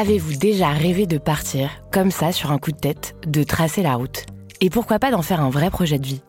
Avez-vous 0.00 0.36
déjà 0.36 0.68
rêvé 0.68 1.06
de 1.06 1.18
partir, 1.18 1.70
comme 1.90 2.12
ça, 2.12 2.30
sur 2.30 2.52
un 2.52 2.58
coup 2.58 2.70
de 2.70 2.76
tête, 2.76 3.16
de 3.26 3.42
tracer 3.42 3.82
la 3.82 3.96
route? 3.96 4.26
Et 4.60 4.70
pourquoi 4.70 5.00
pas 5.00 5.10
d'en 5.10 5.22
faire 5.22 5.40
un 5.40 5.50
vrai 5.50 5.70
projet 5.70 5.98
de 5.98 6.06
vie? 6.06 6.22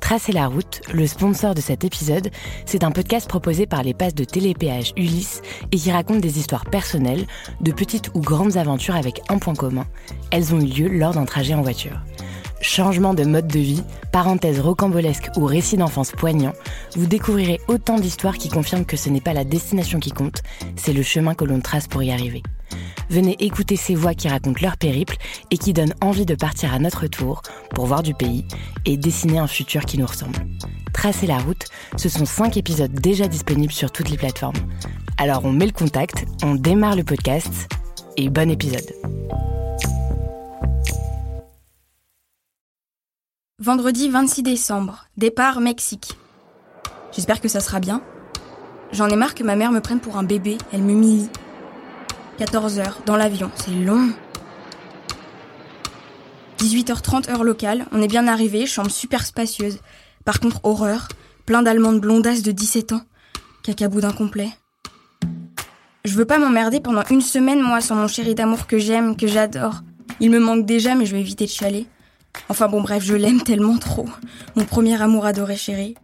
Tracer 0.00 0.32
la 0.32 0.48
route, 0.48 0.82
le 0.92 1.06
sponsor 1.06 1.54
de 1.54 1.62
cet 1.62 1.82
épisode, 1.82 2.28
c'est 2.66 2.84
un 2.84 2.90
podcast 2.90 3.26
proposé 3.26 3.64
par 3.64 3.82
les 3.82 3.94
passes 3.94 4.14
de 4.14 4.24
télépéage 4.24 4.92
Ulysse 4.98 5.40
et 5.72 5.78
qui 5.78 5.90
raconte 5.90 6.20
des 6.20 6.38
histoires 6.38 6.66
personnelles, 6.66 7.26
de 7.62 7.72
petites 7.72 8.10
ou 8.12 8.20
grandes 8.20 8.58
aventures 8.58 8.96
avec 8.96 9.22
un 9.30 9.38
point 9.38 9.54
commun. 9.54 9.86
Elles 10.30 10.54
ont 10.54 10.60
eu 10.60 10.66
lieu 10.66 10.88
lors 10.88 11.14
d'un 11.14 11.24
trajet 11.24 11.54
en 11.54 11.62
voiture. 11.62 11.98
Changement 12.60 13.14
de 13.14 13.24
mode 13.24 13.48
de 13.48 13.60
vie, 13.60 13.82
parenthèse 14.12 14.60
rocambolesque 14.60 15.30
ou 15.38 15.46
récit 15.46 15.78
d'enfance 15.78 16.12
poignant, 16.12 16.52
vous 16.96 17.06
découvrirez 17.06 17.60
autant 17.68 17.98
d'histoires 17.98 18.36
qui 18.36 18.50
confirment 18.50 18.84
que 18.84 18.98
ce 18.98 19.08
n'est 19.08 19.22
pas 19.22 19.32
la 19.32 19.44
destination 19.44 20.00
qui 20.00 20.10
compte, 20.10 20.42
c'est 20.76 20.92
le 20.92 21.02
chemin 21.02 21.34
que 21.34 21.46
l'on 21.46 21.60
trace 21.60 21.88
pour 21.88 22.02
y 22.02 22.10
arriver. 22.10 22.42
Venez 23.08 23.36
écouter 23.38 23.76
ces 23.76 23.94
voix 23.94 24.14
qui 24.14 24.28
racontent 24.28 24.60
leur 24.60 24.76
périple 24.76 25.16
et 25.50 25.58
qui 25.58 25.72
donnent 25.72 25.94
envie 26.00 26.26
de 26.26 26.34
partir 26.34 26.74
à 26.74 26.78
notre 26.78 27.06
tour 27.06 27.42
pour 27.74 27.86
voir 27.86 28.02
du 28.02 28.14
pays 28.14 28.44
et 28.84 28.96
dessiner 28.96 29.38
un 29.38 29.46
futur 29.46 29.84
qui 29.84 29.98
nous 29.98 30.06
ressemble. 30.06 30.38
Tracer 30.92 31.26
la 31.26 31.38
route, 31.38 31.64
ce 31.96 32.08
sont 32.08 32.26
5 32.26 32.56
épisodes 32.56 32.92
déjà 32.92 33.28
disponibles 33.28 33.72
sur 33.72 33.92
toutes 33.92 34.10
les 34.10 34.16
plateformes. 34.16 34.56
Alors 35.18 35.44
on 35.44 35.52
met 35.52 35.66
le 35.66 35.72
contact, 35.72 36.26
on 36.42 36.54
démarre 36.54 36.96
le 36.96 37.04
podcast 37.04 37.68
et 38.16 38.28
bon 38.28 38.50
épisode. 38.50 38.92
Vendredi 43.58 44.10
26 44.10 44.42
décembre, 44.42 45.06
départ 45.16 45.60
Mexique. 45.60 46.16
J'espère 47.12 47.40
que 47.40 47.48
ça 47.48 47.60
sera 47.60 47.80
bien. 47.80 48.02
J'en 48.92 49.08
ai 49.08 49.16
marre 49.16 49.34
que 49.34 49.42
ma 49.42 49.56
mère 49.56 49.72
me 49.72 49.80
prenne 49.80 50.00
pour 50.00 50.18
un 50.18 50.22
bébé, 50.22 50.58
elle 50.72 50.82
m'humilie. 50.82 51.30
14 52.38 52.78
heures, 52.80 52.98
dans 53.06 53.16
l'avion, 53.16 53.50
c'est 53.56 53.70
long. 53.70 54.10
18h30 56.58 57.30
heure 57.30 57.44
locale, 57.44 57.86
on 57.92 58.02
est 58.02 58.08
bien 58.08 58.28
arrivé, 58.28 58.66
chambre 58.66 58.90
super 58.90 59.24
spacieuse. 59.24 59.78
Par 60.24 60.40
contre, 60.40 60.60
horreur, 60.62 61.08
plein 61.46 61.62
d'allemandes 61.62 62.00
blondasses 62.00 62.42
de 62.42 62.52
17 62.52 62.92
ans. 62.92 63.02
Cacaboudin 63.62 64.12
complet. 64.12 64.50
Je 66.04 66.14
veux 66.14 66.24
pas 66.24 66.38
m'emmerder 66.38 66.80
pendant 66.80 67.02
une 67.10 67.22
semaine, 67.22 67.60
moi, 67.60 67.80
sans 67.80 67.94
mon 67.94 68.06
chéri 68.06 68.34
d'amour 68.34 68.66
que 68.66 68.78
j'aime, 68.78 69.16
que 69.16 69.26
j'adore. 69.26 69.80
Il 70.20 70.30
me 70.30 70.38
manque 70.38 70.66
déjà, 70.66 70.94
mais 70.94 71.06
je 71.06 71.14
vais 71.14 71.20
éviter 71.20 71.46
de 71.46 71.50
chialer. 71.50 71.86
Enfin 72.48 72.68
bon, 72.68 72.82
bref, 72.82 73.02
je 73.02 73.14
l'aime 73.14 73.42
tellement 73.42 73.78
trop. 73.78 74.06
Mon 74.56 74.64
premier 74.64 75.00
amour 75.00 75.24
adoré, 75.24 75.56
chéri. 75.56 75.94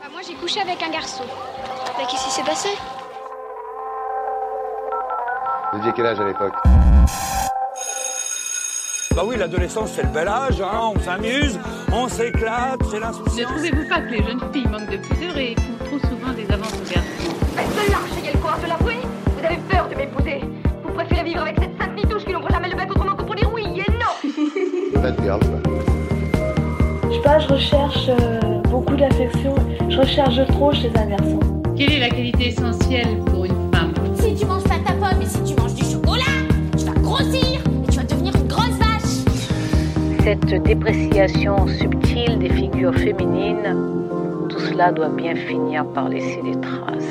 Bah, 0.00 0.08
moi, 0.10 0.22
j'ai 0.26 0.34
couché 0.34 0.60
avec 0.60 0.82
un 0.82 0.90
garçon. 0.90 1.24
Mais 1.98 2.04
qu'est-ce 2.10 2.24
qui 2.24 2.30
s'est 2.30 2.42
passé? 2.42 2.68
Vous 5.72 5.78
aviez 5.78 5.92
quel 5.94 6.06
âge 6.06 6.20
à 6.20 6.24
l'époque 6.26 6.54
Bah 9.14 9.22
oui, 9.26 9.36
l'adolescence, 9.36 9.92
c'est 9.92 10.02
le 10.02 10.08
bel 10.08 10.28
âge, 10.28 10.60
hein, 10.60 10.92
on 10.94 10.98
s'amuse, 11.00 11.58
on 11.92 12.08
s'éclate, 12.08 12.80
c'est 12.90 12.96
Ne 12.96 13.00
l'insouciance. 13.00 13.50
trouvez-vous 13.52 13.88
pas 13.88 14.00
que 14.00 14.10
les 14.10 14.22
jeunes 14.22 14.40
filles 14.52 14.68
manquent 14.68 14.90
de 14.90 14.96
pudeur 14.98 15.36
et 15.36 15.54
font 15.56 15.84
trop 15.84 15.98
souvent 16.08 16.32
des 16.32 16.50
avances 16.52 16.72
aux 16.74 16.92
garçons 16.92 17.36
Mais 17.56 17.64
de 17.64 17.90
lâche, 17.90 18.22
ayez 18.22 18.32
le 18.32 18.38
courage 18.38 18.62
de 18.62 18.68
l'avouer 18.68 18.98
Vous 19.38 19.44
avez 19.44 19.56
peur 19.68 19.88
de 19.88 19.94
m'épouser 19.94 20.40
Vous 20.84 20.92
préférez 20.92 21.24
vivre 21.24 21.42
avec 21.42 21.56
cette 21.60 21.78
sainte 21.80 21.96
nitouche 21.96 22.24
qui 22.24 22.32
n'ouvre 22.32 22.50
jamais 22.50 22.68
le 22.68 22.76
bec 22.76 22.90
autrement 22.90 23.14
que 23.16 23.22
pour 23.24 23.34
dire 23.34 23.50
oui 23.52 23.64
et 23.86 23.92
non 23.92 25.00
Bad 25.02 25.16
girl, 25.22 25.40
quoi. 25.40 25.72
Je 27.08 27.14
sais 27.14 27.20
pas, 27.22 27.38
je 27.38 27.48
recherche 27.48 28.08
euh, 28.08 28.60
beaucoup 28.68 28.96
d'affection. 28.96 29.54
Je 29.88 29.98
recherche 29.98 30.44
trop 30.48 30.72
chez 30.72 30.90
un 30.96 31.06
garçon. 31.06 31.38
Quelle 31.76 31.92
est 31.92 31.98
la 32.00 32.08
qualité 32.08 32.48
essentielle 32.48 33.20
et 35.20 35.26
si 35.26 35.42
tu 35.44 35.54
manges 35.60 35.74
du 35.74 35.84
chocolat, 35.84 36.24
tu 36.76 36.84
vas 36.84 36.92
grossir 37.00 37.60
et 37.60 37.90
tu 37.90 37.96
vas 37.96 38.04
devenir 38.04 38.34
une 38.36 38.48
grosse 38.48 38.76
vache. 38.78 39.24
Cette 40.24 40.62
dépréciation 40.62 41.66
subtile 41.68 42.38
des 42.38 42.50
figures 42.50 42.94
féminines, 42.94 44.48
tout 44.48 44.60
cela 44.60 44.92
doit 44.92 45.08
bien 45.08 45.34
finir 45.34 45.86
par 45.92 46.08
laisser 46.08 46.40
des 46.42 46.60
traces. 46.60 47.04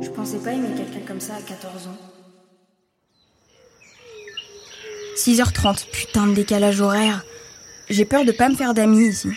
Je 0.00 0.10
pensais 0.10 0.38
pas 0.38 0.52
aimer 0.52 0.68
quelqu'un 0.76 1.06
comme 1.06 1.20
ça 1.20 1.34
à 1.34 1.40
14 1.40 1.88
ans. 1.88 2.14
6h30, 5.16 5.86
putain 5.90 6.26
de 6.26 6.34
décalage 6.34 6.80
horaire. 6.80 7.24
J'ai 7.88 8.04
peur 8.04 8.24
de 8.24 8.32
pas 8.32 8.48
me 8.48 8.56
faire 8.56 8.74
d'amis 8.74 9.08
ici. 9.08 9.28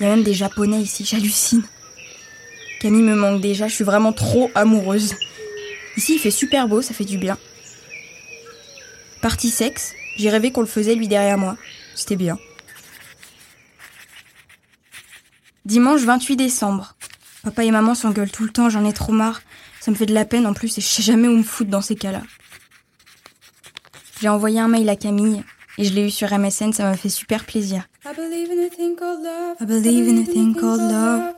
Il 0.00 0.04
y 0.04 0.06
a 0.06 0.14
même 0.14 0.24
des 0.24 0.34
japonais 0.34 0.80
ici, 0.80 1.04
j'hallucine. 1.04 1.62
Camille 2.80 3.02
me 3.02 3.14
manque 3.14 3.40
déjà, 3.40 3.68
je 3.68 3.74
suis 3.74 3.84
vraiment 3.84 4.12
trop 4.12 4.50
amoureuse. 4.54 5.14
Ici 5.96 6.14
il 6.14 6.18
fait 6.18 6.30
super 6.30 6.68
beau, 6.68 6.82
ça 6.82 6.94
fait 6.94 7.04
du 7.04 7.18
bien. 7.18 7.38
Partie 9.22 9.50
sexe, 9.50 9.94
j'ai 10.16 10.30
rêvé 10.30 10.52
qu'on 10.52 10.60
le 10.60 10.66
faisait 10.66 10.94
lui 10.94 11.08
derrière 11.08 11.38
moi. 11.38 11.56
C'était 11.94 12.16
bien. 12.16 12.38
Dimanche 15.64 16.02
28 16.02 16.36
décembre. 16.36 16.94
Papa 17.42 17.64
et 17.64 17.70
maman 17.70 17.94
s'engueulent 17.94 18.30
tout 18.30 18.44
le 18.44 18.50
temps, 18.50 18.68
j'en 18.68 18.84
ai 18.84 18.92
trop 18.92 19.12
marre. 19.12 19.42
Ça 19.80 19.90
me 19.90 19.96
fait 19.96 20.06
de 20.06 20.14
la 20.14 20.24
peine 20.24 20.46
en 20.46 20.54
plus 20.54 20.76
et 20.78 20.80
je 20.80 20.86
sais 20.86 21.02
jamais 21.02 21.28
où 21.28 21.36
me 21.36 21.42
foutre 21.42 21.70
dans 21.70 21.80
ces 21.80 21.94
cas-là. 21.94 22.22
J'ai 24.20 24.28
envoyé 24.28 24.60
un 24.60 24.68
mail 24.68 24.88
à 24.88 24.96
Camille 24.96 25.42
et 25.78 25.84
je 25.84 25.92
l'ai 25.92 26.06
eu 26.06 26.10
sur 26.10 26.32
MSN, 26.32 26.72
ça 26.72 26.84
m'a 26.84 26.96
fait 26.96 27.08
super 27.08 27.44
plaisir. 27.44 27.86
I 28.04 28.14
believe 28.16 28.50
in 28.50 28.66
a 28.66 28.70
thing 28.70 28.96
called 28.96 29.22
love. 29.22 29.56
I 29.60 29.64
believe 29.64 30.08
in 30.08 30.22
a 30.22 30.24
thing 30.24 30.54
called 30.54 30.80
love. 30.80 31.34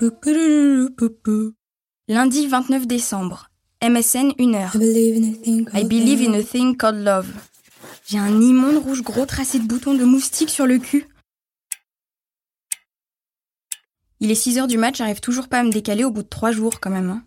Lundi 2.08 2.46
29 2.46 2.86
décembre. 2.86 3.50
MSN 3.88 4.32
1 4.38 4.54
heure. 4.54 4.74
I 4.74 5.84
believe 5.84 6.20
in 6.20 6.34
a 6.34 6.42
thing 6.42 6.76
called 6.76 6.96
love. 6.96 7.28
J'ai 8.08 8.18
un 8.18 8.40
immonde 8.40 8.78
rouge 8.78 9.02
gros 9.02 9.26
tracé 9.26 9.58
de 9.58 9.66
boutons 9.66 9.94
de 9.94 10.04
moustique 10.04 10.50
sur 10.50 10.66
le 10.66 10.78
cul. 10.78 11.06
Il 14.20 14.30
est 14.30 14.34
6 14.34 14.58
heures 14.58 14.66
du 14.66 14.78
match, 14.78 14.98
j'arrive 14.98 15.20
toujours 15.20 15.48
pas 15.48 15.60
à 15.60 15.62
me 15.62 15.70
décaler 15.70 16.02
au 16.04 16.10
bout 16.10 16.22
de 16.22 16.28
3 16.28 16.50
jours 16.50 16.80
quand 16.80 16.90
même. 16.90 17.10
hein. 17.10 17.22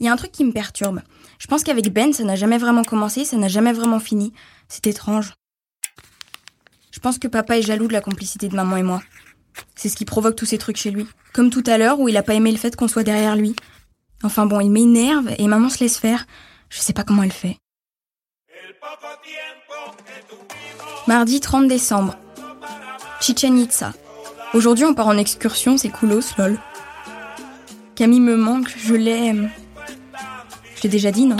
Il 0.00 0.06
y 0.06 0.08
a 0.08 0.12
un 0.12 0.16
truc 0.16 0.32
qui 0.32 0.44
me 0.44 0.52
perturbe. 0.52 1.00
Je 1.38 1.46
pense 1.46 1.62
qu'avec 1.62 1.92
Ben, 1.92 2.12
ça 2.12 2.24
n'a 2.24 2.36
jamais 2.36 2.58
vraiment 2.58 2.84
commencé, 2.84 3.24
ça 3.24 3.36
n'a 3.36 3.48
jamais 3.48 3.72
vraiment 3.72 4.00
fini. 4.00 4.32
C'est 4.68 4.86
étrange. 4.86 5.34
Je 6.90 7.00
pense 7.00 7.18
que 7.18 7.28
papa 7.28 7.58
est 7.58 7.62
jaloux 7.62 7.86
de 7.88 7.92
la 7.92 8.00
complicité 8.00 8.48
de 8.48 8.56
maman 8.56 8.76
et 8.76 8.82
moi. 8.82 9.02
C'est 9.76 9.88
ce 9.88 9.96
qui 9.96 10.04
provoque 10.04 10.36
tous 10.36 10.46
ces 10.46 10.58
trucs 10.58 10.76
chez 10.76 10.90
lui. 10.90 11.06
Comme 11.32 11.50
tout 11.50 11.64
à 11.66 11.78
l'heure 11.78 12.00
où 12.00 12.08
il 12.08 12.16
a 12.16 12.22
pas 12.22 12.34
aimé 12.34 12.50
le 12.50 12.58
fait 12.58 12.74
qu'on 12.74 12.88
soit 12.88 13.04
derrière 13.04 13.36
lui. 13.36 13.54
Enfin 14.24 14.46
bon, 14.46 14.60
il 14.60 14.70
m'énerve 14.70 15.30
et 15.38 15.46
maman 15.46 15.68
se 15.68 15.80
laisse 15.80 15.98
faire. 15.98 16.26
Je 16.70 16.80
sais 16.80 16.92
pas 16.92 17.04
comment 17.04 17.22
elle 17.22 17.32
fait. 17.32 17.56
Mardi 21.06 21.40
30 21.40 21.68
décembre. 21.68 22.16
Chichen 23.20 23.58
Itza. 23.58 23.92
Aujourd'hui, 24.54 24.84
on 24.84 24.94
part 24.94 25.06
en 25.06 25.16
excursion, 25.16 25.76
c'est 25.76 25.88
coolos, 25.88 26.36
lol. 26.36 26.58
Camille 27.94 28.20
me 28.20 28.36
manque, 28.36 28.68
je 28.76 28.94
l'aime. 28.94 29.50
Je 30.76 30.82
l'ai 30.82 30.88
déjà 30.88 31.10
dit, 31.10 31.26
non? 31.26 31.38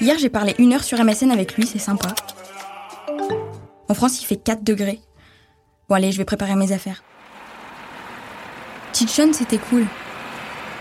Hier, 0.00 0.18
j'ai 0.18 0.28
parlé 0.28 0.54
une 0.58 0.72
heure 0.72 0.84
sur 0.84 1.02
MSN 1.02 1.30
avec 1.30 1.56
lui, 1.56 1.66
c'est 1.66 1.78
sympa. 1.78 2.08
En 3.88 3.94
France, 3.94 4.20
il 4.20 4.26
fait 4.26 4.36
4 4.36 4.62
degrés. 4.62 5.00
Bon, 5.88 5.94
allez, 5.94 6.12
je 6.12 6.18
vais 6.18 6.24
préparer 6.24 6.56
mes 6.56 6.72
affaires. 6.72 7.02
Chichen, 8.92 9.32
c'était 9.32 9.58
cool. 9.58 9.86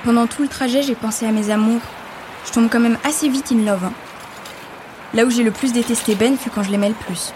Pendant 0.04 0.28
tout 0.28 0.42
le 0.42 0.50
trajet, 0.50 0.84
j'ai 0.84 0.96
pensé 0.96 1.26
à 1.26 1.32
mes 1.32 1.50
amours. 1.50 1.82
Je 2.46 2.52
tombe 2.52 2.70
quand 2.70 2.80
même 2.80 2.98
assez 3.04 3.30
vite 3.30 3.52
in 3.52 3.64
love. 3.64 3.86
hein. 3.86 3.94
Là 5.14 5.26
où 5.26 5.30
j'ai 5.30 5.44
le 5.44 5.52
plus 5.52 5.72
détesté 5.72 6.16
Ben 6.16 6.38
fut 6.38 6.50
quand 6.50 6.64
je 6.64 6.72
l'aimais 6.72 6.90
le 6.90 6.96
plus. 6.96 7.34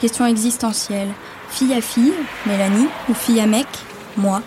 Question 0.00 0.26
existentielle. 0.26 1.12
Fille 1.50 1.72
à 1.74 1.80
fille, 1.80 2.12
Mélanie, 2.46 2.88
ou 3.08 3.14
fille 3.14 3.38
à 3.40 3.46
mec, 3.46 3.68
moi? 4.16 4.42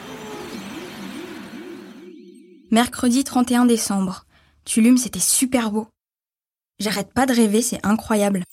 Mercredi 2.72 3.24
31 3.24 3.66
décembre. 3.66 4.26
Tulum, 4.66 4.98
c'était 4.98 5.20
super 5.20 5.72
beau. 5.72 5.88
J'arrête 6.80 7.14
pas 7.14 7.26
de 7.26 7.34
rêver, 7.34 7.62
c'est 7.62 7.80
incroyable. 7.86 8.44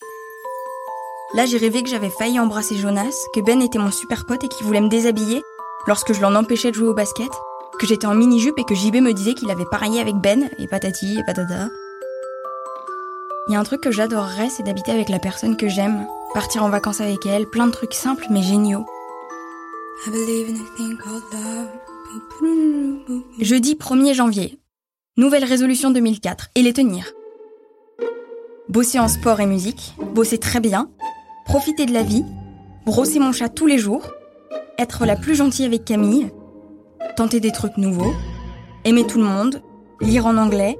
Là, 1.34 1.46
j'ai 1.46 1.58
rêvé 1.58 1.82
que 1.82 1.88
j'avais 1.88 2.10
failli 2.10 2.38
embrasser 2.38 2.76
Jonas, 2.76 3.14
que 3.34 3.40
Ben 3.40 3.60
était 3.60 3.80
mon 3.80 3.90
super 3.90 4.24
pote 4.24 4.44
et 4.44 4.48
qu'il 4.48 4.64
voulait 4.64 4.80
me 4.80 4.88
déshabiller, 4.88 5.42
lorsque 5.88 6.12
je 6.12 6.20
l'en 6.20 6.36
empêchais 6.36 6.70
de 6.70 6.76
jouer 6.76 6.88
au 6.88 6.94
basket, 6.94 7.30
que 7.78 7.86
j'étais 7.86 8.06
en 8.06 8.14
mini-jupe 8.14 8.58
et 8.58 8.64
que 8.64 8.74
JB 8.74 8.96
me 8.96 9.12
disait 9.12 9.34
qu'il 9.34 9.50
avait 9.50 9.64
pareillé 9.64 10.00
avec 10.00 10.16
Ben, 10.16 10.48
et 10.58 10.66
patati, 10.66 11.18
et 11.18 11.24
patata. 11.24 11.68
Il 13.48 13.52
y 13.52 13.56
a 13.56 13.60
un 13.60 13.64
truc 13.64 13.82
que 13.82 13.90
j'adorerais, 13.90 14.48
c'est 14.48 14.62
d'habiter 14.62 14.92
avec 14.92 15.08
la 15.08 15.18
personne 15.18 15.56
que 15.56 15.68
j'aime, 15.68 16.06
partir 16.32 16.64
en 16.64 16.70
vacances 16.70 17.00
avec 17.00 17.26
elle, 17.26 17.46
plein 17.46 17.66
de 17.66 17.72
trucs 17.72 17.94
simples 17.94 18.26
mais 18.30 18.42
géniaux. 18.42 18.86
Jeudi 23.40 23.74
1er 23.74 24.14
janvier. 24.14 24.58
Nouvelle 25.16 25.44
résolution 25.44 25.90
2004 25.90 26.48
et 26.54 26.62
les 26.62 26.72
tenir. 26.72 27.12
Bosser 28.68 28.98
en 28.98 29.08
sport 29.08 29.40
et 29.40 29.46
musique, 29.46 29.94
bosser 30.14 30.38
très 30.38 30.60
bien, 30.60 30.90
profiter 31.44 31.86
de 31.86 31.92
la 31.92 32.02
vie, 32.02 32.24
brosser 32.86 33.18
mon 33.18 33.32
chat 33.32 33.48
tous 33.48 33.66
les 33.66 33.78
jours, 33.78 34.10
être 34.78 35.06
la 35.06 35.16
plus 35.16 35.34
gentille 35.34 35.66
avec 35.66 35.84
Camille, 35.84 36.30
tenter 37.16 37.40
des 37.40 37.52
trucs 37.52 37.76
nouveaux, 37.76 38.14
aimer 38.84 39.06
tout 39.06 39.18
le 39.18 39.24
monde, 39.24 39.62
lire 40.00 40.26
en 40.26 40.36
anglais, 40.36 40.78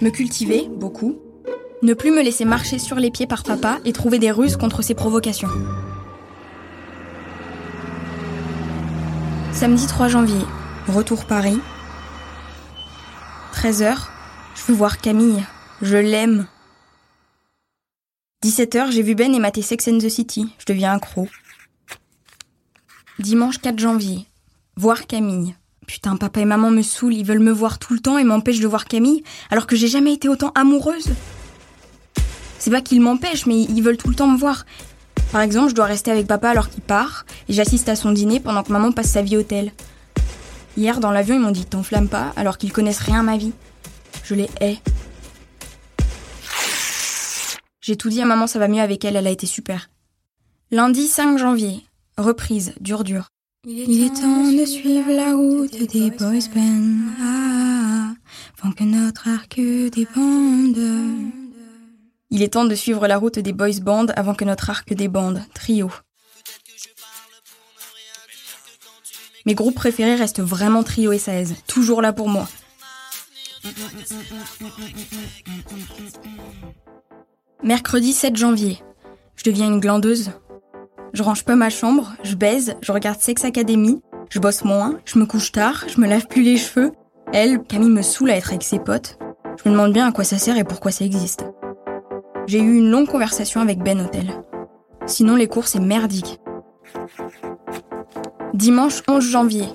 me 0.00 0.10
cultiver 0.10 0.68
beaucoup, 0.70 1.18
ne 1.82 1.94
plus 1.94 2.10
me 2.10 2.22
laisser 2.22 2.44
marcher 2.44 2.78
sur 2.78 2.96
les 2.96 3.10
pieds 3.10 3.26
par 3.26 3.42
papa 3.42 3.78
et 3.84 3.92
trouver 3.92 4.18
des 4.18 4.30
ruses 4.30 4.56
contre 4.56 4.82
ses 4.82 4.94
provocations. 4.94 5.48
Samedi 9.52 9.86
3 9.86 10.08
janvier, 10.08 10.40
retour 10.88 11.26
Paris. 11.26 11.58
13h, 13.54 14.08
je 14.54 14.62
veux 14.68 14.74
voir 14.74 14.98
Camille, 14.98 15.44
je 15.82 15.96
l'aime. 15.96 16.46
17h, 18.42 18.90
j'ai 18.90 19.02
vu 19.02 19.14
Ben 19.14 19.34
et 19.34 19.38
maté 19.38 19.60
Sex 19.60 19.86
and 19.88 19.98
the 19.98 20.08
City, 20.08 20.54
je 20.58 20.64
deviens 20.64 20.94
accro. 20.94 21.28
Dimanche 23.18 23.58
4 23.58 23.78
janvier, 23.78 24.26
voir 24.80 25.06
Camille. 25.06 25.54
Putain, 25.86 26.16
papa 26.16 26.40
et 26.40 26.46
maman 26.46 26.70
me 26.70 26.80
saoulent, 26.80 27.12
ils 27.12 27.24
veulent 27.24 27.38
me 27.38 27.52
voir 27.52 27.78
tout 27.78 27.92
le 27.92 28.00
temps 28.00 28.16
et 28.16 28.24
m'empêchent 28.24 28.60
de 28.60 28.66
voir 28.66 28.86
Camille, 28.86 29.22
alors 29.50 29.66
que 29.66 29.76
j'ai 29.76 29.88
jamais 29.88 30.14
été 30.14 30.26
autant 30.26 30.52
amoureuse. 30.54 31.10
C'est 32.58 32.70
pas 32.70 32.80
qu'ils 32.80 33.02
m'empêchent, 33.02 33.44
mais 33.44 33.60
ils 33.60 33.82
veulent 33.82 33.98
tout 33.98 34.08
le 34.08 34.14
temps 34.14 34.26
me 34.26 34.38
voir. 34.38 34.64
Par 35.32 35.42
exemple, 35.42 35.68
je 35.68 35.74
dois 35.74 35.84
rester 35.84 36.10
avec 36.10 36.26
papa 36.26 36.48
alors 36.48 36.70
qu'il 36.70 36.80
part, 36.80 37.26
et 37.50 37.52
j'assiste 37.52 37.90
à 37.90 37.96
son 37.96 38.10
dîner 38.10 38.40
pendant 38.40 38.62
que 38.62 38.72
maman 38.72 38.90
passe 38.90 39.10
sa 39.10 39.20
vie 39.20 39.36
au 39.36 39.42
tel. 39.42 39.70
Hier, 40.78 40.98
dans 40.98 41.10
l'avion, 41.10 41.34
ils 41.34 41.42
m'ont 41.42 41.50
dit 41.50 41.66
T'enflamme 41.66 42.08
pas, 42.08 42.32
alors 42.36 42.56
qu'ils 42.56 42.72
connaissent 42.72 43.00
rien 43.00 43.20
à 43.20 43.22
ma 43.22 43.36
vie. 43.36 43.52
Je 44.24 44.34
les 44.34 44.48
hais. 44.62 44.78
J'ai 47.82 47.96
tout 47.96 48.08
dit 48.08 48.22
à 48.22 48.24
maman, 48.24 48.46
ça 48.46 48.58
va 48.58 48.68
mieux 48.68 48.80
avec 48.80 49.04
elle, 49.04 49.16
elle 49.16 49.26
a 49.26 49.30
été 49.30 49.46
super. 49.46 49.90
Lundi 50.70 51.06
5 51.06 51.36
janvier, 51.36 51.84
reprise, 52.16 52.72
dur 52.80 53.04
dur. 53.04 53.28
Il 53.66 54.02
est 54.02 54.14
temps 54.14 54.50
de 54.50 54.64
suivre 54.64 55.12
la 55.12 55.34
route 55.34 55.82
des 55.92 56.10
boys 56.10 56.48
band, 56.54 57.12
ah, 57.20 58.14
avant 58.58 58.72
que 58.72 58.84
notre 58.84 59.28
arc 59.28 59.60
débande. 59.60 60.78
Il 62.30 62.42
est 62.42 62.54
temps 62.54 62.64
de 62.64 62.74
suivre 62.74 63.06
la 63.06 63.18
route 63.18 63.38
des 63.38 63.52
boys 63.52 63.80
band 63.82 64.06
avant 64.16 64.32
que 64.32 64.46
notre 64.46 64.70
arc 64.70 64.94
débande, 64.94 65.42
trio. 65.52 65.90
Mes 69.44 69.54
groupes 69.54 69.74
préférés 69.74 70.14
restent 70.14 70.40
vraiment 70.40 70.82
Trio 70.82 71.12
et 71.12 71.18
Saez, 71.18 71.54
toujours 71.66 72.00
là 72.00 72.14
pour 72.14 72.30
moi. 72.30 72.48
Mercredi 77.62 78.14
7 78.14 78.36
janvier. 78.36 78.82
Je 79.36 79.44
deviens 79.44 79.66
une 79.66 79.80
glandeuse. 79.80 80.30
Je 81.12 81.22
range 81.22 81.44
pas 81.44 81.56
ma 81.56 81.70
chambre, 81.70 82.12
je 82.22 82.34
baise, 82.36 82.76
je 82.80 82.92
regarde 82.92 83.20
Sex 83.20 83.44
Academy, 83.44 84.00
je 84.28 84.38
bosse 84.38 84.64
moins, 84.64 84.98
je 85.04 85.18
me 85.18 85.26
couche 85.26 85.52
tard, 85.52 85.84
je 85.88 86.00
me 86.00 86.06
lave 86.06 86.26
plus 86.26 86.42
les 86.42 86.56
cheveux. 86.56 86.92
Elle, 87.32 87.62
Camille 87.62 87.90
me 87.90 88.02
saoule 88.02 88.30
à 88.30 88.36
être 88.36 88.50
avec 88.50 88.62
ses 88.62 88.78
potes. 88.78 89.18
Je 89.62 89.68
me 89.68 89.74
demande 89.74 89.92
bien 89.92 90.08
à 90.08 90.12
quoi 90.12 90.24
ça 90.24 90.38
sert 90.38 90.56
et 90.56 90.64
pourquoi 90.64 90.90
ça 90.90 91.04
existe. 91.04 91.44
J'ai 92.46 92.60
eu 92.60 92.78
une 92.78 92.90
longue 92.90 93.08
conversation 93.08 93.60
avec 93.60 93.78
Ben 93.78 94.00
Hotel. 94.00 94.32
Sinon, 95.06 95.36
les 95.36 95.48
cours, 95.48 95.68
c'est 95.68 95.80
merdique. 95.80 96.40
Dimanche 98.54 99.02
11 99.08 99.24
janvier. 99.24 99.66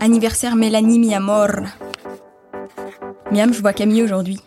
Anniversaire 0.00 0.56
Mélanie 0.56 0.98
mi 0.98 1.14
amor. 1.14 1.48
Miam, 3.30 3.52
je 3.52 3.60
vois 3.60 3.72
Camille 3.72 4.02
aujourd'hui. 4.02 4.40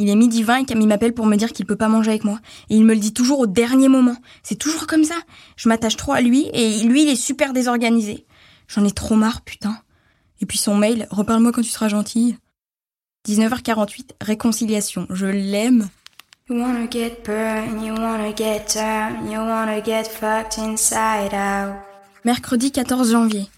Il 0.00 0.08
est 0.08 0.16
midi 0.16 0.42
20 0.42 0.56
et 0.56 0.64
Camille 0.64 0.86
m'appelle 0.86 1.12
pour 1.12 1.26
me 1.26 1.36
dire 1.36 1.52
qu'il 1.52 1.66
peut 1.66 1.76
pas 1.76 1.88
manger 1.88 2.12
avec 2.12 2.24
moi. 2.24 2.38
Et 2.70 2.76
il 2.76 2.86
me 2.86 2.94
le 2.94 3.00
dit 3.00 3.12
toujours 3.12 3.38
au 3.38 3.46
dernier 3.46 3.88
moment. 3.90 4.16
C'est 4.42 4.54
toujours 4.54 4.86
comme 4.86 5.04
ça. 5.04 5.16
Je 5.56 5.68
m'attache 5.68 5.96
trop 5.96 6.14
à 6.14 6.22
lui 6.22 6.48
et 6.54 6.84
lui, 6.84 7.02
il 7.02 7.10
est 7.10 7.16
super 7.16 7.52
désorganisé. 7.52 8.24
J'en 8.66 8.82
ai 8.86 8.92
trop 8.92 9.14
marre, 9.14 9.42
putain. 9.42 9.76
Et 10.40 10.46
puis 10.46 10.56
son 10.56 10.74
mail, 10.74 11.06
reparle-moi 11.10 11.52
quand 11.52 11.60
tu 11.60 11.68
seras 11.68 11.88
gentille. 11.88 12.38
19h48, 13.28 14.12
réconciliation. 14.22 15.06
Je 15.10 15.26
l'aime. 15.26 15.90
You 16.48 16.56
wanna 16.56 16.88
get 16.90 17.22
burned, 17.22 17.84
you 17.84 17.92
wanna 17.92 18.32
get 18.34 18.68
turned, 18.68 19.30
you 19.30 19.38
wanna 19.38 19.82
get 19.84 20.04
fucked 20.04 20.56
inside 20.56 21.34
out. 21.34 21.74
Mercredi 22.24 22.72
14 22.72 23.10
janvier. 23.12 23.50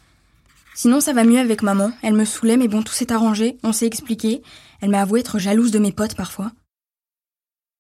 Sinon, 0.75 1.01
ça 1.01 1.13
va 1.13 1.25
mieux 1.25 1.39
avec 1.39 1.63
maman. 1.63 1.93
Elle 2.03 2.15
me 2.15 2.25
saoulait, 2.25 2.57
mais 2.57 2.69
bon, 2.69 2.83
tout 2.83 2.93
s'est 2.93 3.13
arrangé, 3.13 3.59
on 3.63 3.73
s'est 3.73 3.87
expliqué. 3.87 4.43
Elle 4.81 4.91
m'a 4.91 5.03
avoué 5.03 5.21
être 5.21 5.39
jalouse 5.39 5.71
de 5.71 5.79
mes 5.79 5.93
potes 5.93 6.17
parfois. 6.17 6.51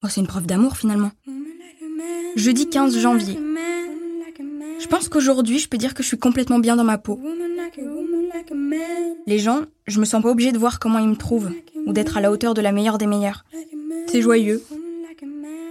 Oh, 0.04 0.08
c'est 0.08 0.20
une 0.20 0.26
preuve 0.26 0.46
d'amour 0.46 0.76
finalement. 0.76 1.12
Jeudi 2.36 2.68
15 2.68 2.98
janvier. 2.98 3.38
Je 4.80 4.86
pense 4.88 5.08
qu'aujourd'hui, 5.08 5.58
je 5.58 5.68
peux 5.68 5.78
dire 5.78 5.94
que 5.94 6.02
je 6.02 6.08
suis 6.08 6.18
complètement 6.18 6.58
bien 6.58 6.76
dans 6.76 6.84
ma 6.84 6.98
peau. 6.98 7.20
Les 9.26 9.38
gens, 9.38 9.62
je 9.86 10.00
me 10.00 10.04
sens 10.04 10.22
pas 10.22 10.30
obligée 10.30 10.52
de 10.52 10.58
voir 10.58 10.80
comment 10.80 10.98
ils 10.98 11.08
me 11.08 11.16
trouvent, 11.16 11.52
ou 11.86 11.92
d'être 11.92 12.16
à 12.16 12.20
la 12.20 12.32
hauteur 12.32 12.54
de 12.54 12.60
la 12.60 12.72
meilleure 12.72 12.98
des 12.98 13.06
meilleures. 13.06 13.44
C'est 14.08 14.22
joyeux. 14.22 14.62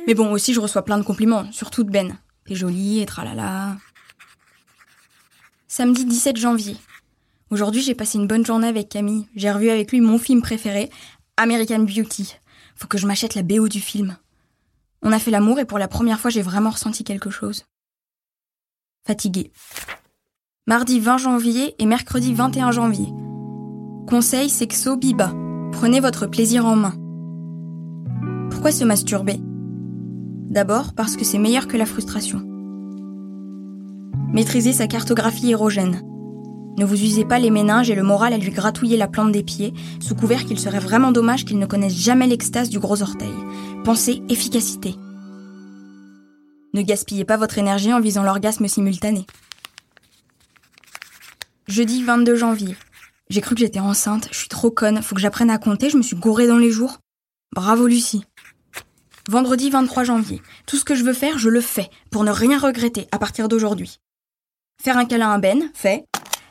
Mais 0.08 0.14
bon, 0.14 0.32
aussi, 0.32 0.54
je 0.54 0.60
reçois 0.60 0.86
plein 0.86 0.98
de 0.98 1.04
compliments, 1.04 1.52
surtout 1.52 1.84
de 1.84 1.92
Ben. 1.92 2.18
T'es 2.46 2.56
jolie, 2.56 3.02
et 3.02 3.06
tralala. 3.06 3.78
Samedi 5.68 6.06
17 6.06 6.38
janvier. 6.38 6.78
Aujourd'hui, 7.52 7.82
j'ai 7.82 7.96
passé 7.96 8.18
une 8.18 8.28
bonne 8.28 8.46
journée 8.46 8.70
avec 8.70 8.88
Camille. 8.88 9.28
J'ai 9.36 9.52
revu 9.52 9.70
avec 9.70 9.92
lui 9.92 10.00
mon 10.00 10.18
film 10.18 10.42
préféré, 10.42 10.90
American 11.36 11.80
Beauty. 11.80 12.34
Faut 12.76 12.88
que 12.88 12.98
je 12.98 13.06
m'achète 13.06 13.36
la 13.36 13.44
BO 13.44 13.68
du 13.68 13.82
film. 13.82 14.16
On 15.02 15.12
a 15.12 15.20
fait 15.20 15.32
l'amour 15.32 15.60
et 15.60 15.66
pour 15.66 15.78
la 15.78 15.90
première 15.90 16.22
fois, 16.22 16.32
j'ai 16.32 16.42
vraiment 16.42 16.70
ressenti 16.70 17.04
quelque 17.04 17.30
chose. 17.30 17.66
Fatiguée. 19.06 19.52
Mardi 20.66 21.02
20 21.02 21.18
janvier 21.18 21.76
et 21.78 21.86
mercredi 21.86 22.34
21 22.34 22.72
janvier. 22.72 23.08
Conseil 24.08 24.50
sexo 24.50 24.96
biba. 24.96 25.34
Prenez 25.74 26.00
votre 26.00 26.28
plaisir 26.28 26.66
en 26.66 26.78
main. 26.78 26.94
Pourquoi 28.50 28.72
se 28.72 28.86
masturber? 28.86 29.42
D'abord 30.50 30.94
parce 30.94 31.18
que 31.18 31.26
c'est 31.26 31.40
meilleur 31.40 31.68
que 31.68 31.76
la 31.76 31.86
frustration. 31.86 32.44
Maîtrisez 34.32 34.72
sa 34.72 34.88
cartographie 34.88 35.52
érogène. 35.52 36.11
Ne 36.78 36.86
vous 36.86 37.04
usez 37.04 37.26
pas 37.26 37.40
les 37.40 37.50
méninges 37.50 37.90
et 37.90 37.96
le 37.96 38.04
moral 38.04 38.34
à 38.34 38.38
lui 38.38 38.52
gratouiller 38.52 38.98
la 38.98 39.08
plante 39.08 39.32
des 39.32 39.44
pieds, 39.44 39.74
sous 40.00 40.16
couvert 40.16 40.46
qu'il 40.46 40.60
serait 40.60 40.80
vraiment 40.80 41.12
dommage 41.12 41.46
qu'il 41.46 41.60
ne 41.60 41.66
connaisse 41.66 41.96
jamais 41.96 42.28
l'extase 42.28 42.70
du 42.70 42.80
gros 42.80 43.02
orteil. 43.02 43.34
Pensez 43.84 44.22
efficacité. 44.30 44.96
Ne 46.74 46.82
gaspillez 46.82 47.26
pas 47.26 47.38
votre 47.38 47.58
énergie 47.58 47.94
en 47.94 48.00
visant 48.00 48.24
l'orgasme 48.24 48.68
simultané. 48.68 49.26
Jeudi 51.68 52.04
22 52.04 52.36
janvier. 52.36 52.76
J'ai 53.30 53.42
cru 53.42 53.56
que 53.56 53.62
j'étais 53.62 53.80
enceinte, 53.80 54.28
je 54.32 54.38
suis 54.38 54.50
trop 54.50 54.72
conne, 54.72 55.02
faut 55.02 55.16
que 55.16 55.22
j'apprenne 55.22 55.50
à 55.50 55.58
compter, 55.58 55.90
je 55.90 55.98
me 55.98 56.02
suis 56.02 56.16
gourée 56.16 56.48
dans 56.48 56.58
les 56.58 56.72
jours. 56.72 57.00
Bravo 57.54 57.88
Lucie. 57.88 58.26
Vendredi 59.30 59.70
23 59.70 60.04
janvier. 60.04 60.42
Tout 60.66 60.78
ce 60.78 60.86
que 60.86 60.96
je 60.96 61.04
veux 61.04 61.14
faire, 61.14 61.38
je 61.38 61.50
le 61.50 61.62
fais, 61.62 61.90
pour 62.10 62.24
ne 62.24 62.32
rien 62.32 62.58
regretter 62.58 63.08
à 63.12 63.20
partir 63.20 63.48
d'aujourd'hui. 63.48 64.00
Faire 64.82 64.98
un 64.98 65.06
câlin 65.06 65.32
à 65.32 65.38
Ben, 65.38 65.70
fait. 65.74 66.06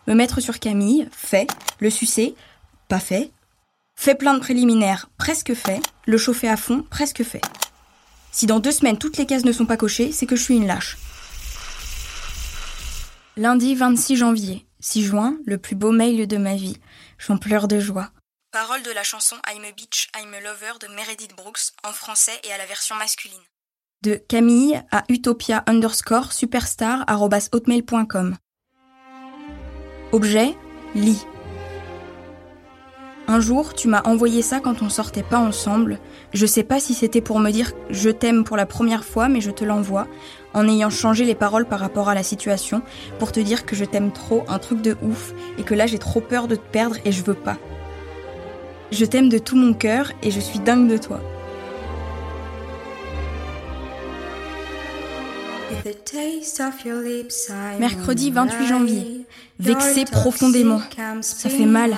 Me 0.07 0.15
mettre 0.15 0.41
sur 0.41 0.59
Camille, 0.59 1.09
fait. 1.13 1.51
Le 1.79 1.91
sucer, 1.91 2.35
pas 2.89 3.01
fait. 3.01 3.31
Fait 3.95 4.15
plein 4.15 4.35
de 4.35 4.41
préliminaires, 4.41 5.11
presque 5.19 5.55
fait. 5.55 5.81
Le 6.07 6.19
chauffer 6.19 6.49
à 6.49 6.57
fond, 6.57 6.85
presque 6.89 7.23
fait. 7.23 7.43
Si 8.33 8.47
dans 8.47 8.61
deux 8.61 8.73
semaines 8.73 8.99
toutes 8.99 9.17
les 9.17 9.27
cases 9.27 9.45
ne 9.45 9.53
sont 9.53 9.67
pas 9.67 9.77
cochées, 9.77 10.13
c'est 10.13 10.27
que 10.27 10.37
je 10.37 10.43
suis 10.43 10.57
une 10.57 10.67
lâche. 10.67 10.97
Lundi 13.37 13.75
26 13.75 14.17
janvier. 14.17 14.67
6 14.81 15.03
juin, 15.03 15.37
le 15.45 15.59
plus 15.59 15.77
beau 15.77 15.93
mail 15.93 16.27
de 16.27 16.37
ma 16.37 16.57
vie. 16.57 16.79
J'en 17.19 17.37
pleure 17.37 17.69
de 17.69 17.79
joie. 17.79 18.11
Parole 18.53 18.83
de 18.83 18.91
la 18.91 19.03
chanson 19.03 19.37
I'm 19.49 19.63
a 19.65 19.73
Bitch, 19.73 20.09
I'm 20.17 20.35
a 20.35 20.41
Lover 20.41 20.79
de 20.81 20.93
Meredith 20.95 21.37
Brooks 21.37 21.73
en 21.85 21.93
français 21.93 22.41
et 22.43 22.53
à 22.53 22.59
la 22.59 22.67
version 22.67 22.97
masculine. 22.97 23.39
De 24.03 24.15
Camille 24.15 24.83
à 24.91 25.05
utopia 25.09 25.63
underscore 25.67 26.33
superstar 26.33 27.05
hotmail.com. 27.53 28.37
Objet, 30.13 30.57
lit. 30.97 31.25
Un 33.29 33.39
jour, 33.39 33.75
tu 33.75 33.87
m'as 33.87 34.03
envoyé 34.03 34.43
ça 34.43 34.59
quand 34.59 34.83
on 34.83 34.89
sortait 34.89 35.23
pas 35.23 35.39
ensemble. 35.39 36.01
Je 36.33 36.47
sais 36.47 36.65
pas 36.65 36.81
si 36.81 36.95
c'était 36.95 37.21
pour 37.21 37.39
me 37.39 37.53
dire 37.53 37.71
je 37.91 38.11
t'aime 38.11 38.43
pour 38.43 38.57
la 38.57 38.67
première 38.67 39.05
fois, 39.05 39.29
mais 39.29 39.41
je 39.41 39.53
te 39.53 39.65
l'envoie. 39.65 40.09
en 40.53 40.67
ayant 40.67 40.91
changé 40.91 41.25
les 41.25 41.37
paroles 41.37 41.67
par 41.67 41.79
rapport 41.79 42.09
à 42.09 42.15
la 42.17 42.25
situation 42.25 42.83
pour 43.21 43.31
te 43.31 43.39
dire 43.39 43.65
que 43.65 43.77
je 43.77 43.85
t'aime 43.85 44.11
trop, 44.11 44.43
un 44.49 44.59
truc 44.59 44.83
de 44.83 44.97
ouf, 45.01 45.33
et 45.59 45.63
que 45.63 45.75
là 45.75 45.87
j'ai 45.87 46.01
trop 46.01 46.21
peur 46.21 46.49
de 46.49 46.57
te 46.57 46.71
perdre 46.73 46.97
et 47.05 47.13
je 47.13 47.23
veux 47.23 47.35
pas. 47.35 47.57
Je 48.91 49.05
t'aime 49.05 49.29
de 49.29 49.39
tout 49.39 49.55
mon 49.55 49.75
cœur 49.75 50.11
et 50.25 50.33
je 50.33 50.41
suis 50.41 50.59
dingue 50.59 50.89
de 50.89 50.97
toi. 50.97 51.21
Mercredi 57.79 58.31
28 58.31 58.67
janvier. 58.67 59.27
Vexé 59.59 60.05
profondément. 60.05 60.81
Ça 61.21 61.49
fait 61.49 61.67
mal. 61.67 61.97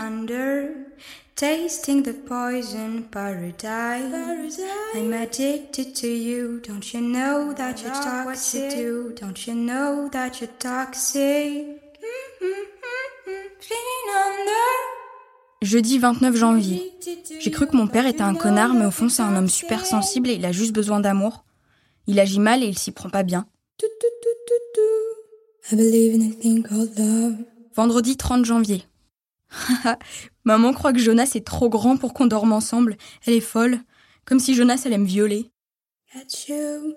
Tasting 1.34 2.02
the 2.02 2.12
poison 2.12 3.02
paradise. 3.10 4.60
I'm 4.94 5.12
addicted 5.12 5.92
to 5.94 6.06
you. 6.06 6.60
Don't 6.60 6.92
you 6.92 7.00
know 7.00 7.52
that 7.54 7.82
you're 7.82 7.90
toxic? 7.90 8.70
too? 8.70 9.14
Don't 9.20 9.46
you 9.46 9.54
know 9.54 10.08
that 10.10 10.40
you're 10.40 10.50
toxic? 10.60 11.80
Jeudi 15.62 15.98
29 15.98 16.36
janvier. 16.36 16.92
J'ai 17.40 17.50
cru 17.50 17.66
que 17.66 17.76
mon 17.76 17.86
père 17.86 18.06
était 18.06 18.22
un 18.22 18.34
connard, 18.34 18.74
mais 18.74 18.84
au 18.84 18.90
fond 18.90 19.08
c'est 19.08 19.22
un 19.22 19.34
homme 19.34 19.48
super 19.48 19.86
sensible 19.86 20.28
et 20.28 20.34
il 20.34 20.44
a 20.44 20.52
juste 20.52 20.72
besoin 20.72 21.00
d'amour. 21.00 21.44
Il 22.06 22.20
agit 22.20 22.40
mal 22.40 22.62
et 22.62 22.66
il 22.66 22.78
s'y 22.78 22.92
prend 22.92 23.10
pas 23.10 23.22
bien. 23.22 23.46
Vendredi 27.74 28.16
30 28.16 28.44
janvier. 28.44 28.84
Maman 30.44 30.72
croit 30.72 30.92
que 30.92 30.98
Jonas 30.98 31.32
est 31.34 31.46
trop 31.46 31.68
grand 31.68 31.96
pour 31.96 32.14
qu'on 32.14 32.26
dorme 32.26 32.52
ensemble. 32.52 32.96
Elle 33.26 33.34
est 33.34 33.40
folle. 33.40 33.78
Comme 34.24 34.38
si 34.38 34.54
Jonas 34.54 34.82
allait 34.84 34.98
me 34.98 35.06
violer. 35.06 35.50
Got 36.14 36.48
you 36.48 36.94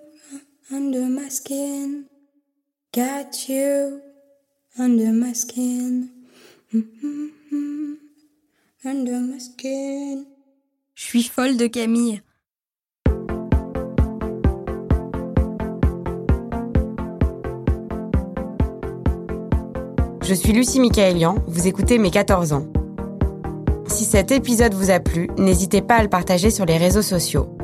under 0.70 1.06
my 1.08 1.30
skin. 1.30 2.04
Got 2.94 3.48
you 3.48 4.00
under 4.78 5.12
my 5.12 5.34
skin. 5.34 6.08
Under 8.84 9.20
my 9.20 9.40
skin. 9.40 10.24
Je 10.94 11.02
suis 11.02 11.24
folle 11.24 11.56
de 11.56 11.66
Camille. 11.66 12.22
Je 20.28 20.34
suis 20.34 20.52
Lucie 20.52 20.80
Michaelian, 20.80 21.36
vous 21.46 21.68
écoutez 21.68 21.98
Mes 21.98 22.10
14 22.10 22.52
ans. 22.52 22.66
Si 23.86 24.04
cet 24.04 24.32
épisode 24.32 24.74
vous 24.74 24.90
a 24.90 24.98
plu, 24.98 25.30
n'hésitez 25.38 25.82
pas 25.82 25.94
à 25.94 26.02
le 26.02 26.08
partager 26.08 26.50
sur 26.50 26.64
les 26.64 26.78
réseaux 26.78 27.00
sociaux. 27.00 27.56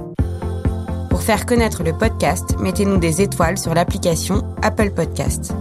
Pour 1.10 1.22
faire 1.22 1.44
connaître 1.44 1.82
le 1.82 1.92
podcast, 1.92 2.54
mettez-nous 2.60 2.98
des 2.98 3.20
étoiles 3.20 3.58
sur 3.58 3.74
l'application 3.74 4.44
Apple 4.62 4.92
Podcast. 4.92 5.52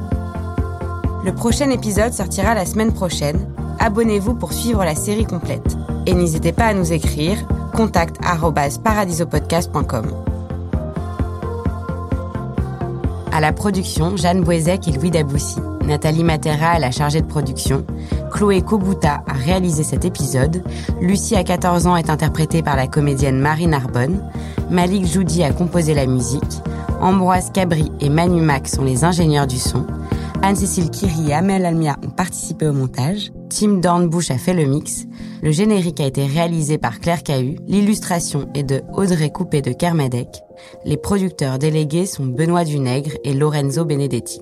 Le 1.25 1.33
prochain 1.33 1.71
épisode 1.71 2.13
sortira 2.13 2.53
la 2.53 2.67
semaine 2.67 2.93
prochaine. 2.93 3.51
Abonnez-vous 3.79 4.35
pour 4.35 4.53
suivre 4.53 4.85
la 4.85 4.93
série 4.93 5.25
complète. 5.25 5.75
Et 6.05 6.13
n'hésitez 6.13 6.51
pas 6.51 6.65
à 6.65 6.75
nous 6.75 6.93
écrire 6.93 7.47
contact@paradisopodcast.com. 7.75 10.05
À 13.31 13.39
la 13.39 13.53
production, 13.53 14.15
Jeanne 14.17 14.43
Boisec 14.43 14.87
et 14.87 14.91
Louis 14.91 15.09
Daboussi. 15.09 15.57
Nathalie 15.85 16.23
Matera 16.23 16.77
est 16.77 16.79
la 16.79 16.91
chargée 16.91 17.21
de 17.21 17.27
production. 17.27 17.85
Chloé 18.31 18.61
Kobuta 18.61 19.23
a 19.27 19.33
réalisé 19.33 19.83
cet 19.83 20.05
épisode. 20.05 20.63
Lucie, 21.01 21.35
à 21.35 21.43
14 21.43 21.87
ans, 21.87 21.95
est 21.95 22.09
interprétée 22.09 22.61
par 22.61 22.75
la 22.75 22.87
comédienne 22.87 23.39
Marie 23.39 23.67
Narbonne. 23.67 24.23
Malik 24.69 25.05
Joudi 25.05 25.43
a 25.43 25.51
composé 25.51 25.93
la 25.93 26.05
musique. 26.05 26.61
Ambroise 27.01 27.51
Cabri 27.51 27.91
et 27.99 28.09
Manu 28.09 28.41
Mac 28.41 28.67
sont 28.67 28.83
les 28.83 29.03
ingénieurs 29.03 29.47
du 29.47 29.57
son. 29.57 29.85
Anne-Cécile 30.43 30.89
Kiri 30.89 31.29
et 31.29 31.33
Amel 31.33 31.65
Almia 31.65 31.97
ont 32.03 32.09
participé 32.09 32.67
au 32.67 32.73
montage. 32.73 33.31
Tim 33.49 33.73
Dornbush 33.73 34.31
a 34.31 34.37
fait 34.37 34.53
le 34.53 34.65
mix. 34.65 35.05
Le 35.43 35.51
générique 35.51 35.99
a 35.99 36.05
été 36.05 36.25
réalisé 36.25 36.77
par 36.77 36.99
Claire 36.99 37.21
Cahu. 37.21 37.57
L'illustration 37.67 38.49
est 38.55 38.63
de 38.63 38.81
Audrey 38.93 39.29
Coupé 39.29 39.61
de 39.61 39.71
Kermadec. 39.71 40.41
Les 40.85 40.97
producteurs 40.97 41.59
délégués 41.59 42.05
sont 42.05 42.25
Benoît 42.25 42.63
Dunègre 42.63 43.11
et 43.23 43.33
Lorenzo 43.33 43.85
Benedetti. 43.85 44.41